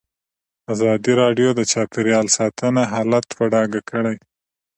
[0.73, 4.17] ازادي راډیو د چاپیریال ساتنه حالت په ډاګه کړی.